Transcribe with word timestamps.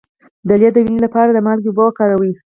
د 0.47 0.49
لۍ 0.61 0.69
د 0.73 0.77
وینې 0.85 0.99
لپاره 1.05 1.29
د 1.33 1.37
مالګې 1.45 1.67
اوبه 1.69 1.83
وکاروئ 1.85 2.31